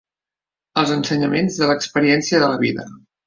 Els 0.81 0.93
ensenyaments 0.95 1.59
de 1.63 1.69
l'experiència 1.73 2.43
de 2.45 2.51
la 2.55 2.59
vida. 2.65 2.89